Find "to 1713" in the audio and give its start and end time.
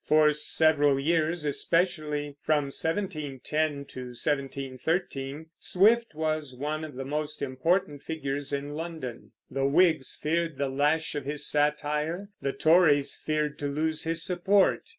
3.85-5.45